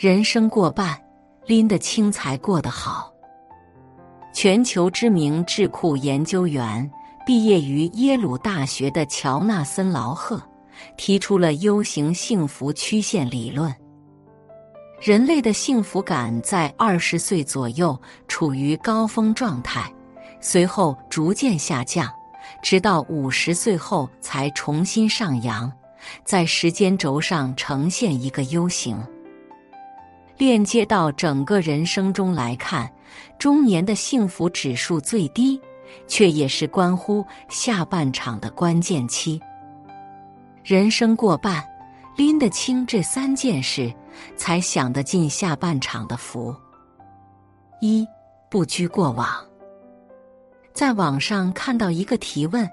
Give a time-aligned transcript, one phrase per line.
[0.00, 0.96] 人生过半，
[1.44, 3.12] 拎得清才过得好。
[4.32, 6.88] 全球知名智库研究员、
[7.26, 10.40] 毕业于耶鲁大学的乔纳森·劳赫
[10.96, 13.74] 提出了 U 型幸福曲线理论。
[15.00, 19.92] 人类的幸福感在二十岁左右处于高峰状态，
[20.40, 22.08] 随后逐渐下降，
[22.62, 25.72] 直到五十岁后才重新上扬，
[26.24, 28.96] 在时间轴上呈现一个 U 型。
[30.38, 32.88] 链接到整个人生中来看，
[33.40, 35.60] 中年的幸福指数最低，
[36.06, 39.40] 却也是关乎下半场的关键期。
[40.62, 41.66] 人生过半，
[42.16, 43.92] 拎得清这三件事，
[44.36, 46.54] 才享得尽下半场的福。
[47.80, 48.06] 一
[48.48, 49.28] 不拘过往。
[50.72, 52.68] 在网上看到一个提问：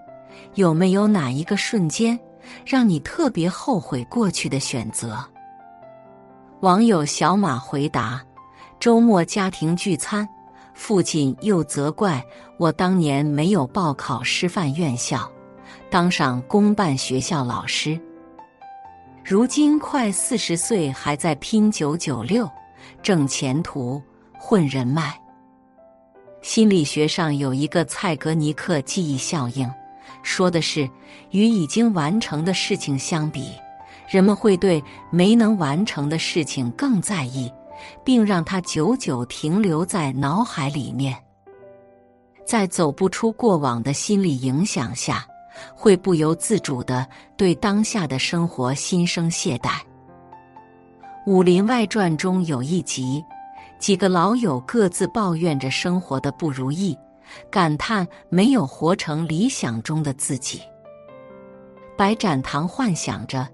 [0.53, 2.19] 有没有哪一个瞬间，
[2.63, 5.17] 让你特别后悔过去的选择？
[6.65, 8.19] 网友小马回答
[8.81, 10.27] ：“周末家庭聚餐，
[10.73, 12.25] 父亲又责怪
[12.57, 15.31] 我当年没有报考师范院校，
[15.91, 18.01] 当上公办学校老师。
[19.23, 22.49] 如今快四十岁，还在拼九九六，
[23.03, 24.01] 挣前途，
[24.35, 25.15] 混人脉。
[26.41, 29.71] 心理学上有一个蔡格尼克记忆效应，
[30.23, 30.89] 说的是
[31.29, 33.51] 与已经完成的事情相比。”
[34.07, 37.51] 人们会对没能完成的事情更在意，
[38.03, 41.15] 并让它久久停留在脑海里面。
[42.45, 45.25] 在走不出过往的心理影响下，
[45.73, 49.69] 会不由自主的对当下的生活心生懈怠。
[51.25, 53.23] 《武林外传》中有一集，
[53.79, 56.95] 几个老友各自抱怨着生活的不如意，
[57.49, 60.61] 感叹没有活成理想中的自己。
[61.97, 63.49] 白展堂幻想着。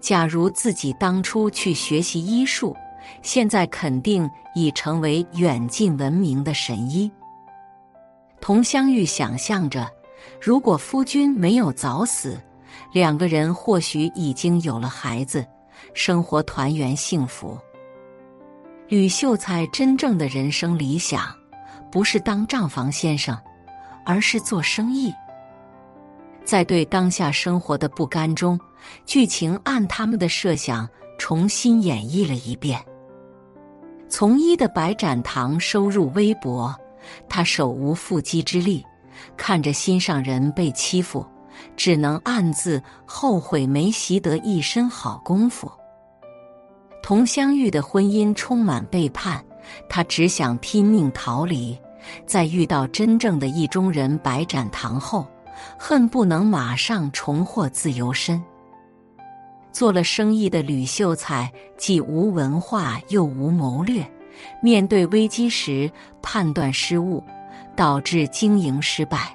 [0.00, 2.76] 假如自己当初去学习医术，
[3.22, 7.10] 现在肯定已成为远近闻名的神医。
[8.40, 9.88] 佟湘玉想象着，
[10.40, 12.40] 如果夫君没有早死，
[12.92, 15.44] 两个人或许已经有了孩子，
[15.94, 17.58] 生活团圆幸福。
[18.88, 21.34] 吕秀才真正的人生理想，
[21.90, 23.36] 不是当账房先生，
[24.04, 25.12] 而是做生意。
[26.46, 28.58] 在对当下生活的不甘中，
[29.04, 32.80] 剧情按他们的设想重新演绎了一遍。
[34.08, 36.72] 从医的白展堂收入微薄，
[37.28, 38.86] 他手无缚鸡之力，
[39.36, 41.26] 看着心上人被欺负，
[41.76, 45.68] 只能暗自后悔没习得一身好功夫。
[47.02, 49.44] 佟湘玉的婚姻充满背叛，
[49.88, 51.76] 她只想拼命逃离，
[52.24, 55.26] 在遇到真正的意中人白展堂后。
[55.78, 58.42] 恨不能马上重获自由身。
[59.72, 64.06] 做了生意的吕秀才既无文化又无谋略，
[64.62, 65.90] 面对危机时
[66.22, 67.22] 判断失误，
[67.74, 69.34] 导致经营失败。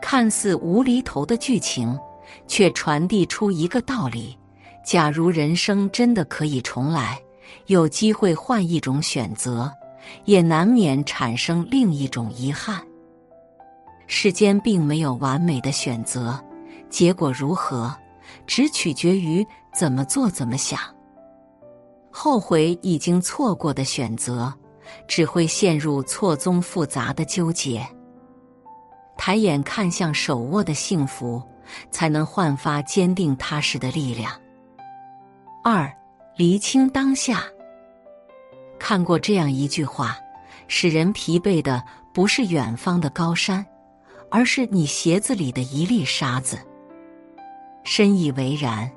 [0.00, 1.98] 看似无厘头的剧情，
[2.46, 4.38] 却传递出一个道理：
[4.84, 7.20] 假如人生真的可以重来，
[7.66, 9.70] 有机会换一种选择，
[10.26, 12.80] 也难免产生另一种遗憾。
[14.10, 16.42] 世间并没有完美的选择，
[16.88, 17.94] 结果如何，
[18.46, 20.80] 只取决于怎么做怎么想。
[22.10, 24.52] 后悔已经错过的选择，
[25.06, 27.86] 只会陷入错综复杂的纠结。
[29.16, 31.42] 抬眼看向手握的幸福，
[31.90, 34.32] 才能焕发坚定踏实的力量。
[35.62, 35.92] 二，
[36.34, 37.44] 厘清当下。
[38.78, 40.16] 看过这样一句话：
[40.66, 41.84] 使人疲惫的
[42.14, 43.64] 不是远方的高山。
[44.30, 46.58] 而是你鞋子里的一粒沙子。
[47.84, 48.90] 深以为然，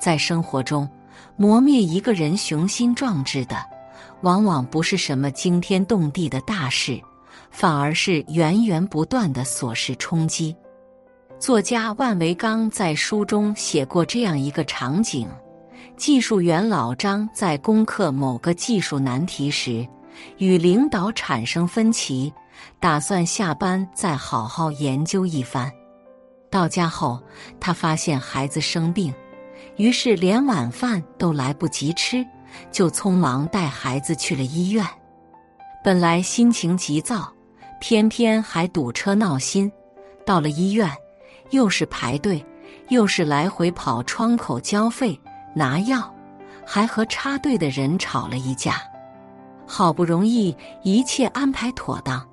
[0.00, 0.88] 在生活中，
[1.36, 3.56] 磨灭一个人雄心壮志的，
[4.22, 7.00] 往往不是什么惊天动地的大事，
[7.50, 10.54] 反而是源源不断的琐事冲击。
[11.38, 15.28] 作家万维刚在书中写过这样一个场景：
[15.96, 19.86] 技术员老张在攻克某个技术难题时，
[20.38, 22.32] 与领导产生分歧，
[22.80, 25.70] 打算下班再好好研究一番。
[26.50, 27.20] 到家后，
[27.60, 29.12] 他发现孩子生病，
[29.76, 32.24] 于是连晚饭都来不及吃，
[32.70, 34.86] 就匆忙带孩子去了医院。
[35.82, 37.32] 本来心情急躁，
[37.80, 39.70] 偏偏还堵车闹心。
[40.24, 40.90] 到了医院，
[41.50, 42.44] 又是排队，
[42.88, 45.18] 又是来回跑窗口交费。
[45.54, 46.14] 拿药，
[46.66, 48.82] 还和插队的人吵了一架。
[49.66, 52.26] 好不容易一切安排妥当，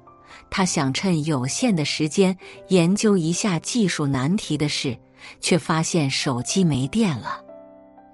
[0.55, 4.95] 他想趁有限的时间研究一下技术难题的事，
[5.41, 7.41] 却发现手机没电了。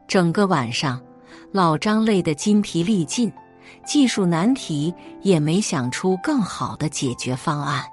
[0.08, 1.02] 整个晚上，
[1.52, 3.30] 老张累得筋疲力尽，
[3.86, 7.84] 技术难题也没想出更好的解决方案。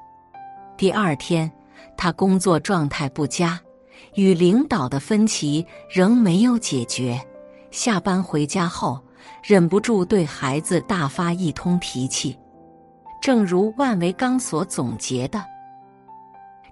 [0.76, 1.50] 第二天，
[1.96, 3.60] 他工作状态不佳。
[4.14, 7.20] 与领导的分歧仍没有解决，
[7.72, 9.02] 下班回家后
[9.42, 12.38] 忍不住对孩子大发一通脾气。
[13.26, 15.44] 正如万维钢所总结的，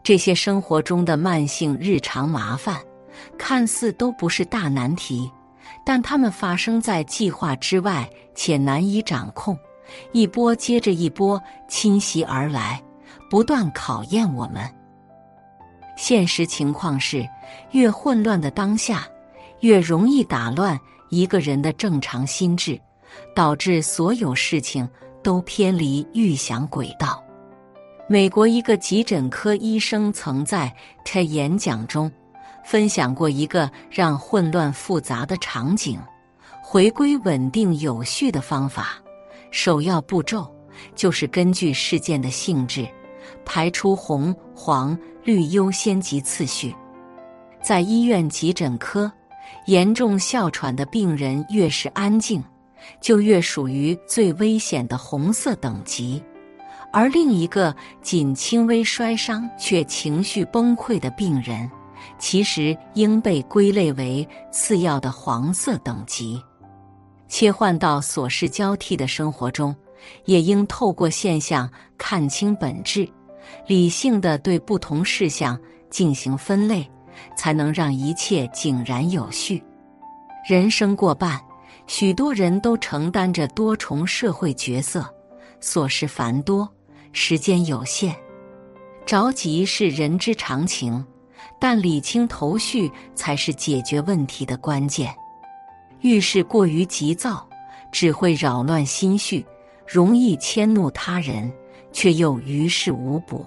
[0.04, 2.80] 这些生活中的慢性日常麻烦，
[3.36, 5.28] 看似都不是大难题，
[5.84, 9.58] 但它们发生在计划之外且难以掌控，
[10.12, 12.80] 一波接着一波侵袭而来，
[13.28, 14.62] 不断考验我们。
[15.96, 17.28] 现实情况是，
[17.72, 19.04] 越混乱的当下，
[19.58, 20.78] 越容易打乱
[21.10, 22.80] 一个人的正常心智，
[23.34, 24.88] 导致所有事情
[25.24, 27.20] 都偏离预想轨道。
[28.08, 30.72] 美国一个急诊科医生曾在
[31.04, 32.08] 他演讲中
[32.64, 35.98] 分享过一个让混乱复杂的场景
[36.62, 39.02] 回归稳定有序的方法。
[39.50, 40.48] 首要步骤
[40.94, 42.86] 就是根据事件的性质。
[43.46, 46.74] 排出红、黄、绿优先级次序，
[47.62, 49.10] 在医院急诊科，
[49.66, 52.44] 严重哮喘的病人越是安静，
[53.00, 56.22] 就越属于最危险的红色等级；
[56.92, 61.70] 而另一个仅轻微摔伤却情绪崩溃的病人，
[62.18, 66.40] 其实应被归类为次要的黄色等级。
[67.28, 69.74] 切换到琐事交替的生活中，
[70.26, 73.08] 也应透过现象看清本质。
[73.66, 75.58] 理性的对不同事项
[75.90, 76.88] 进行分类，
[77.36, 79.62] 才能让一切井然有序。
[80.48, 81.40] 人生过半，
[81.86, 85.04] 许多人都承担着多重社会角色，
[85.60, 86.68] 琐事繁多，
[87.12, 88.14] 时间有限，
[89.06, 91.04] 着急是人之常情，
[91.60, 95.14] 但理清头绪才是解决问题的关键。
[96.00, 97.46] 遇事过于急躁，
[97.92, 99.44] 只会扰乱心绪，
[99.86, 101.52] 容易迁怒他人。
[101.96, 103.46] 却又于事无补，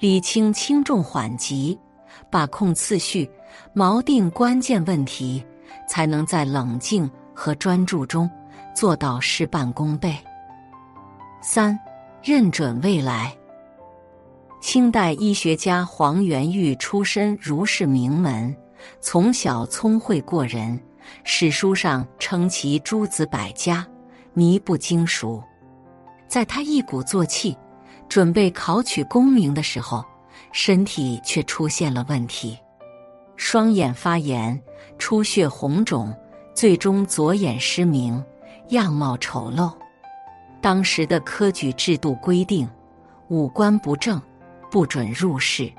[0.00, 1.78] 理清轻重缓急，
[2.28, 3.30] 把控次序，
[3.72, 5.40] 锚定关键问题，
[5.88, 8.30] 才能在冷静和专注中
[8.74, 10.16] 做到事半功倍。
[11.42, 11.78] 三，
[12.22, 13.36] 认准未来。
[14.62, 18.56] 清代医学家黄元玉出身儒士名门，
[19.00, 20.80] 从小聪慧过人，
[21.22, 23.86] 史书上称其诸子百家，
[24.32, 25.42] 迷不精熟。
[26.26, 27.54] 在他一鼓作气，
[28.08, 30.02] 准备考取功名的时候，
[30.50, 32.58] 身体却出现了问题，
[33.36, 34.58] 双眼发炎，
[34.98, 36.16] 出血红肿，
[36.54, 38.24] 最终左眼失明，
[38.68, 39.72] 样貌丑陋。
[40.60, 42.68] 当时的科举制度规定，
[43.28, 44.20] 五官不正，
[44.70, 45.70] 不准入仕。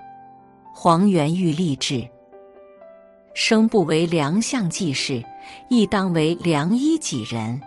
[0.74, 2.08] 黄元玉立志，
[3.34, 5.24] 生不为良相济世，
[5.70, 7.60] 亦当为良医济人。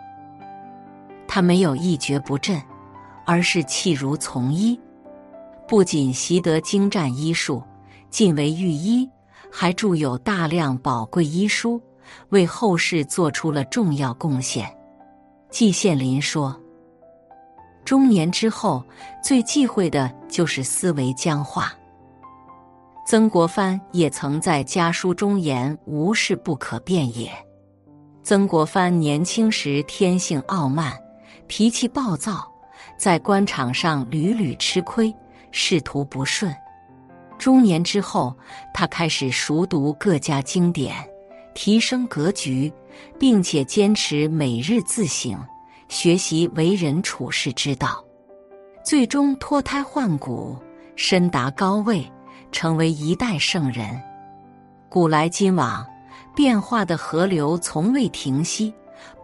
[1.27, 2.61] 他没有一蹶不振。
[3.25, 4.79] 而是弃儒从医，
[5.67, 7.61] 不仅习得精湛医术，
[8.09, 9.07] 晋为御医，
[9.51, 11.79] 还著有大量宝贵医书，
[12.29, 14.69] 为后世做出了重要贡献。
[15.49, 16.55] 季羡林说
[17.83, 18.83] ：“中年之后，
[19.23, 21.73] 最忌讳的就是思维僵化。”
[23.07, 27.31] 曾国藩也曾在家书中言：“无事不可变也。”
[28.21, 30.93] 曾国藩年轻时天性傲慢，
[31.47, 32.47] 脾气暴躁。
[32.97, 35.13] 在官场上屡屡吃亏，
[35.51, 36.53] 仕途不顺。
[37.37, 38.35] 中年之后，
[38.73, 40.95] 他开始熟读各家经典，
[41.61, 42.71] 提升格局，
[43.19, 45.37] 并且坚持每日自省，
[45.89, 48.01] 学习为人处世之道，
[48.81, 50.55] 最终脱胎换骨，
[50.95, 52.09] 身达高位，
[52.49, 54.01] 成为一代圣人。
[54.87, 55.85] 古来今往，
[56.33, 58.73] 变化的河流从未停息，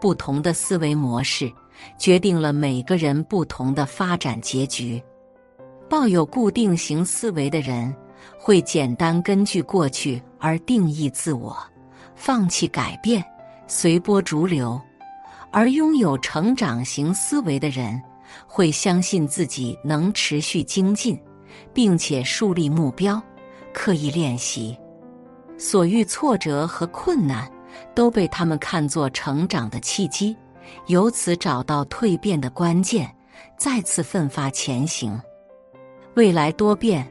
[0.01, 1.49] 不同的思维模式。
[1.97, 5.01] 决定了每个人不同的发展结局。
[5.89, 7.95] 抱有固定型思维的人，
[8.37, 11.57] 会简单根据过去而定义自我，
[12.15, 13.23] 放弃改变，
[13.67, 14.79] 随波逐流；
[15.51, 18.01] 而拥有成长型思维的人，
[18.47, 21.19] 会相信自己能持续精进，
[21.73, 23.21] 并且树立目标，
[23.73, 24.77] 刻意练习。
[25.57, 27.49] 所遇挫折和困难，
[27.93, 30.35] 都被他们看作成长的契机，
[30.87, 33.09] 由此找到蜕变的关键，
[33.57, 35.17] 再次奋发前行。
[36.15, 37.09] 未来多变，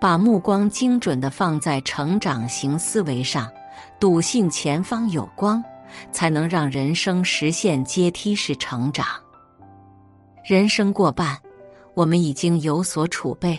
[0.00, 3.50] 把目光精准的放在成长型思维上，
[3.98, 5.62] 笃信前方有光，
[6.12, 9.06] 才能让人生实现阶梯式成长。
[10.44, 11.36] 人生过半，
[11.94, 13.58] 我们已经有所储备，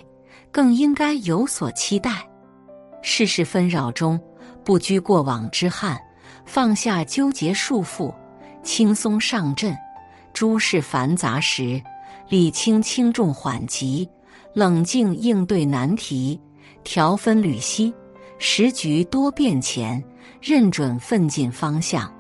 [0.52, 2.28] 更应该有所期待。
[3.02, 4.20] 世事纷扰中，
[4.64, 6.00] 不拘过往之憾，
[6.46, 8.14] 放下纠结束缚，
[8.62, 9.74] 轻松上阵；
[10.34, 11.82] 诸事繁杂时，
[12.30, 14.08] 理清轻重缓急，
[14.54, 16.40] 冷静应对难题，
[16.84, 17.92] 调分缕析。
[18.40, 20.04] 时局多变前，
[20.42, 22.12] 认准奋进方向，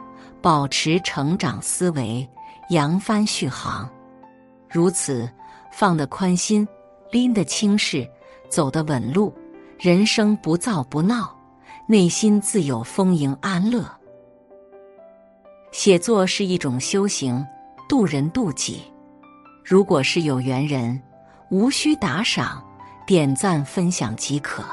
[0.41, 2.27] 保持成长思维，
[2.69, 3.89] 扬帆续航。
[4.69, 5.29] 如此，
[5.71, 6.67] 放得宽心，
[7.11, 8.07] 拎得轻事，
[8.49, 9.33] 走得稳路。
[9.79, 11.35] 人生不躁不闹，
[11.87, 13.85] 内心自有丰盈安乐。
[15.71, 17.45] 写作是一种修行，
[17.87, 18.81] 渡人渡己。
[19.63, 20.99] 如果是有缘人，
[21.51, 22.63] 无需打赏、
[23.05, 24.63] 点赞、分享即可，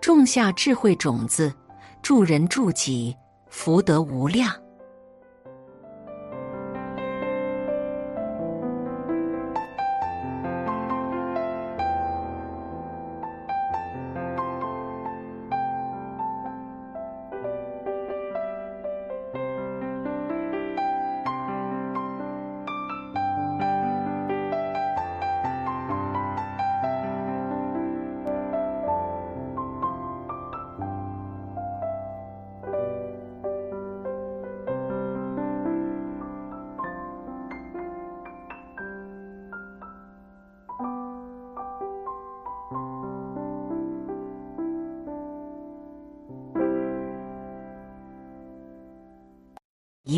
[0.00, 1.54] 种下智慧种子，
[2.02, 3.16] 助人助己，
[3.48, 4.67] 福德无量。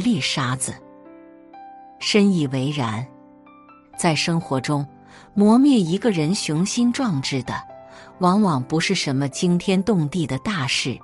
[0.00, 0.72] 一粒沙子，
[1.98, 3.06] 深以为然。
[3.98, 4.86] 在生活中，
[5.34, 7.52] 磨灭一个人雄心壮志的，
[8.20, 10.98] 往往不是什么惊天动地的大事，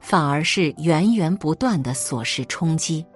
[0.00, 3.06] 反而是源源不断的琐事冲击。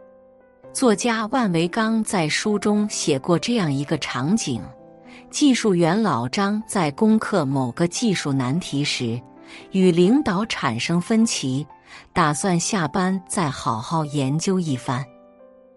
[0.73, 4.63] 作家万维刚在书中写过这样一个场景：
[5.31, 9.21] 技术员老张在攻克某个技术难题时，
[9.73, 11.67] 与领导产生分歧，
[12.15, 15.05] 打算下班再好好研究一番。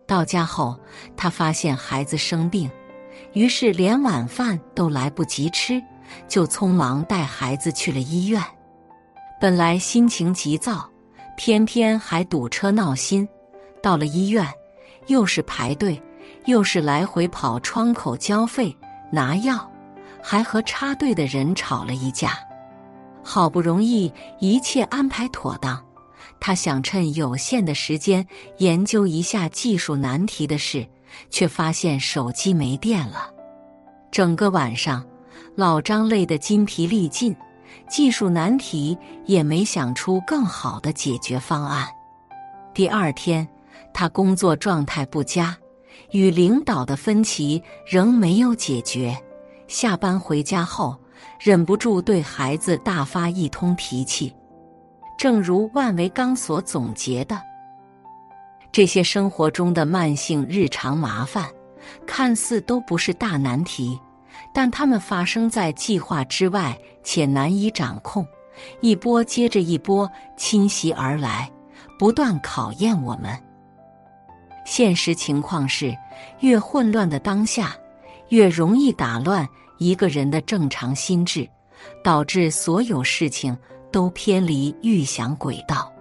[0.09, 0.75] 到家后，
[1.15, 2.67] 他发现孩子生病，
[3.33, 5.79] 于是连晚饭都来不及吃，
[6.27, 8.43] 就匆忙带孩子去了医院。
[9.39, 10.89] 本来心情急躁，
[11.37, 13.29] 偏偏还堵车闹心。
[13.83, 14.43] 到了医院，
[15.05, 16.01] 又是排队，
[16.45, 18.75] 又是来回跑窗口交费
[19.11, 19.71] 拿药，
[20.23, 22.31] 还和插队的人吵了一架。
[23.23, 25.85] 好不容易一切安排妥当。
[26.39, 28.25] 他想趁有限的时间
[28.57, 30.87] 研究一下技术难题的事，
[31.29, 33.31] 却发现手机没电了。
[34.11, 35.05] 整个晚上，
[35.55, 37.35] 老张累得筋疲力尽，
[37.89, 41.87] 技术难题也没想出更好的解决方案。
[42.73, 43.47] 第二天，
[43.93, 45.55] 他工作状态不佳，
[46.11, 49.15] 与领导的分歧仍没有解决。
[49.67, 50.97] 下班回家后，
[51.39, 54.33] 忍不住对孩子大发一通脾气。
[55.19, 57.37] 正如万维刚所总结的，
[58.71, 61.45] 这些生活中的慢性日常麻烦，
[62.07, 63.99] 看似都不是大难题，
[64.53, 68.25] 但它们发生在计划之外，且难以掌控，
[68.79, 71.51] 一波接着一波侵袭而来，
[71.97, 73.37] 不断考验我们。
[74.63, 75.93] 现实情况是，
[76.39, 77.75] 越混乱的当下，
[78.29, 79.45] 越容易打乱
[79.79, 81.45] 一个人的正常心智，
[82.01, 83.57] 导致所有事情。
[83.91, 85.91] 都偏离预想轨道。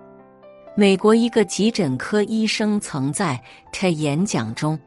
[0.77, 3.41] 美国一个急诊科医生曾在
[3.73, 4.79] 他演讲中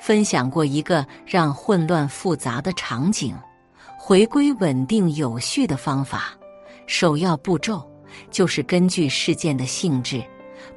[0.00, 3.32] 分享过一个让混乱复杂的场景
[3.96, 6.36] 回归稳定有序的方法。
[6.86, 7.88] 首要步骤
[8.30, 10.22] 就是根据事件的性质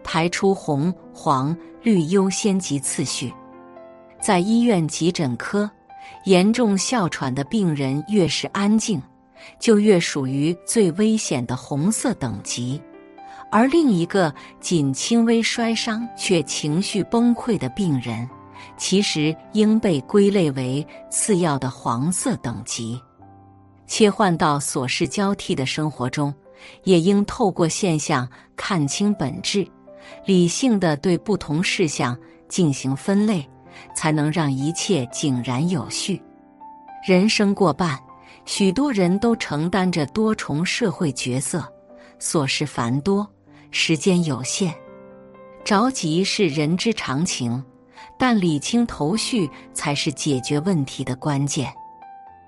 [0.04, 3.34] 排出红、黄、绿优先级次序。
[4.22, 5.70] 在医院急诊科，
[6.26, 9.02] 严重哮喘的病人越是安静。
[9.60, 12.82] 就越属于最危险的红色等级，
[13.52, 18.30] 而另一个仅轻微摔伤却情绪崩溃的病人，
[18.78, 23.00] 其实应被归类为次要的黄色等级。
[23.88, 26.34] 切换到琐事交替的生活中，
[26.84, 29.68] 也应透过现象看清本质，
[30.26, 32.16] 理性的对不同事项
[32.48, 33.44] 进行分类，
[33.96, 36.22] 才能让一切井然有序。
[37.08, 37.98] 人生过半，
[38.52, 41.64] 许多人都承担着多重社会角色，
[42.20, 43.26] 琐事繁多，
[43.70, 44.74] 时间有限，
[45.64, 47.64] 着急是人之常情，
[48.18, 51.72] 但理清头绪才是解决问题的关键。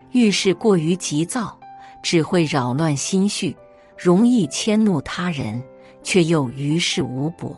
[0.10, 1.56] 遇事过于急躁，
[2.02, 3.56] 只会扰乱心绪，
[3.96, 5.62] 容易迁怒他人，
[6.02, 7.56] 却又于事无补。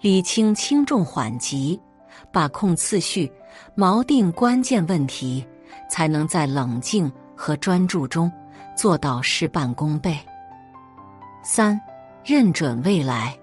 [0.00, 1.78] 理清轻重缓急，
[2.32, 3.30] 把控次序，
[3.76, 5.44] 锚定关键问题，
[5.90, 8.30] 才能在冷静和专注中
[8.76, 10.16] 做到事半功倍。
[11.42, 11.80] 三，
[12.24, 13.36] 认准未来。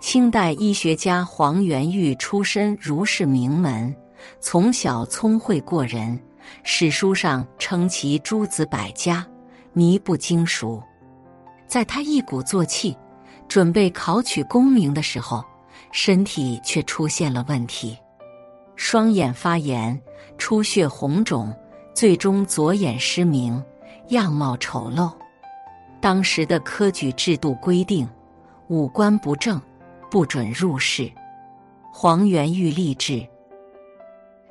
[0.00, 3.94] 清代医学家黄元玉出身儒士名门，
[4.40, 6.18] 从小聪慧过人。
[6.62, 9.26] 史书上称其诸子百家，
[9.74, 10.82] 靡不精熟。
[11.66, 12.96] 在他一鼓作气，
[13.46, 15.44] 准备考取功名的时候，
[15.92, 17.94] 身体却出现了问题，
[18.74, 20.00] 双眼发炎，
[20.38, 21.54] 出血红肿，
[21.94, 23.62] 最终左眼失明，
[24.08, 25.12] 样貌丑陋。
[26.00, 28.08] 当时的科举制度规定，
[28.68, 29.60] 五官不正，
[30.10, 31.10] 不准入仕。
[31.92, 33.26] 黄元玉立志。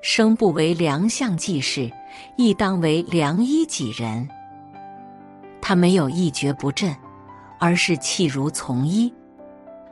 [0.01, 1.91] 生不为良相济世，
[2.37, 4.27] 亦当为良医己人。
[5.61, 6.95] 他没有一蹶不振，
[7.59, 9.13] 而是弃儒从医，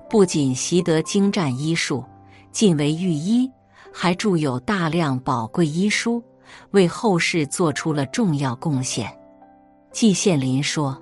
[0.09, 2.03] 不仅习得精湛医术，
[2.51, 3.51] 进为御医，
[3.93, 6.23] 还著有大量宝贵医书，
[6.71, 9.09] 为后世做出了重要贡献。
[9.91, 11.01] 季羡林说：“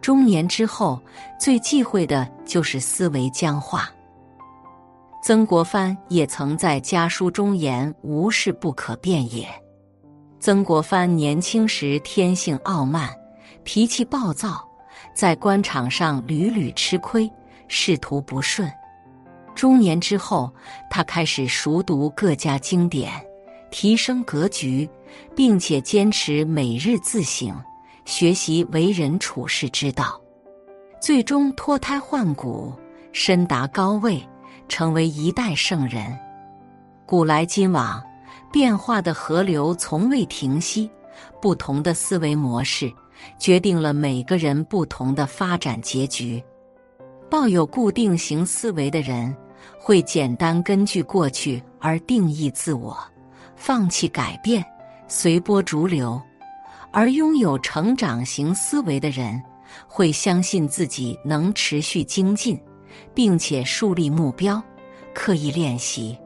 [0.00, 1.00] 中年之后，
[1.38, 3.90] 最忌讳的就是思维僵化。”
[5.22, 9.48] 曾国藩也曾在家书中言：“无事不可变也。”
[10.40, 13.08] 曾国藩年轻时天性傲慢，
[13.62, 14.68] 脾气暴躁，
[15.14, 17.30] 在官场上屡屡吃亏，
[17.68, 18.68] 仕途不顺。
[19.54, 20.52] 中年之后，
[20.90, 23.12] 他开始熟读各家经典，
[23.72, 24.88] 提升格局，
[25.34, 27.52] 并且坚持每日自省，
[28.04, 30.20] 学习为人处世之道，
[31.00, 32.72] 最终脱胎换骨，
[33.10, 34.22] 身达高位。
[34.68, 36.18] 成为一代圣人，
[37.04, 38.02] 古来今往，
[38.50, 40.90] 变化的河流从未停息。
[41.42, 42.90] 不同的思维模式，
[43.38, 46.42] 决定了每个人不同的发展结局。
[47.28, 49.36] 抱有固定型思维的人，
[49.78, 52.96] 会简单根据过去而定义自我，
[53.64, 54.64] 放弃改变，
[55.06, 56.20] 随波逐流；
[56.92, 59.40] 而拥有成长型思维的人，
[59.86, 62.60] 会相信自己能持续精进。
[63.14, 64.62] 并且树立目标，
[65.14, 66.18] 刻意练习，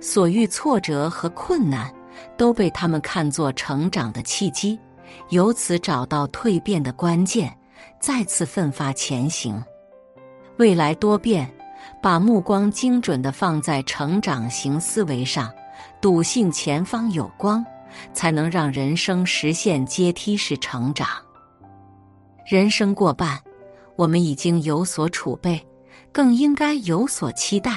[0.00, 1.92] 所遇挫折和困难
[2.36, 4.78] 都被他们看作成长的契机，
[5.28, 7.56] 由此找到蜕变的关键，
[8.00, 9.62] 再次奋发前行。
[10.56, 11.48] 未来多变，
[12.02, 15.52] 把目光精准的放在成长型思维上，
[16.00, 17.64] 笃信前方有光，
[18.12, 21.08] 才能让人生实现阶梯式成长。
[22.46, 23.40] 人生过半，
[23.96, 25.60] 我们已经有所储备。
[26.12, 27.72] 更应该有所期待，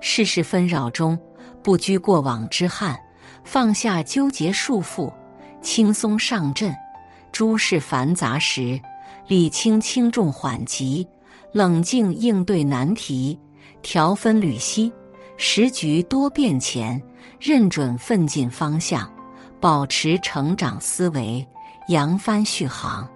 [0.00, 1.18] 世事纷扰中
[1.62, 2.98] 不拘过往之憾，
[3.44, 5.12] 放下纠结束缚，
[5.60, 6.72] 轻松上阵；
[7.30, 8.80] 诸事繁杂时，
[9.28, 11.06] 理清轻重缓急，
[11.52, 13.38] 冷静应对难题，
[13.82, 14.90] 调分缕析。
[15.44, 17.02] 时局多变前，
[17.40, 19.12] 认准奋进方向，
[19.60, 21.44] 保持成长思维，
[21.88, 23.10] 扬帆续航。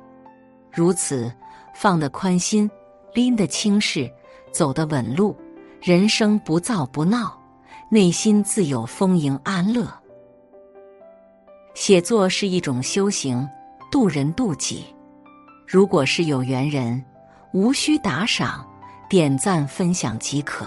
[0.72, 1.32] 如此，
[1.72, 2.68] 放得宽心，
[3.14, 4.12] 拎得轻事。
[4.50, 5.36] 走得稳路，
[5.80, 7.40] 人生不躁不闹，
[7.88, 9.86] 内心自有丰盈安乐。
[11.74, 13.48] 写作是一种修行，
[13.88, 14.84] 渡人渡己。
[15.64, 17.00] 如果是有缘人，
[17.52, 18.66] 无需打赏、
[19.08, 20.66] 点赞、分享即可，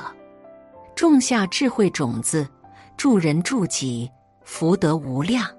[0.99, 2.45] 种下智慧种子，
[2.97, 4.12] 助人助己，
[4.43, 5.49] 福德无量。